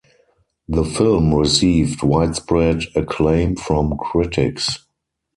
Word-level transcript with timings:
The 0.67 0.83
film 0.83 1.31
received 1.35 2.01
widespread 2.01 2.85
acclaim 2.95 3.55
from 3.55 3.97
critics. 3.99 4.79